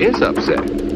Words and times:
is 0.00 0.22
upset. 0.22 0.89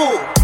Ooh. 0.00 0.39